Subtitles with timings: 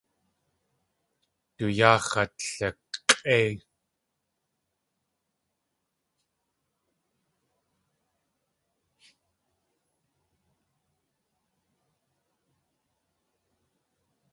[1.57, 2.35] Du yáa x̲at
[2.89, 3.55] lik̲ʼéi.